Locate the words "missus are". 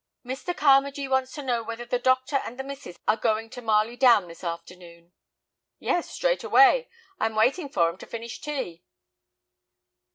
2.63-3.15